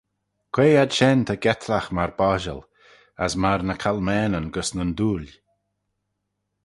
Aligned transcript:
Quoi 0.53 0.69
ad 0.83 0.91
shen 0.97 1.19
ta 1.27 1.35
getlagh 1.43 1.89
myr 1.95 2.11
bodjal, 2.19 2.61
as 3.23 3.33
myr 3.41 3.61
ny 3.65 3.75
calmaneyn 3.83 4.47
gys 4.53 4.69
nyn 4.75 4.91
dhuill? 4.97 5.31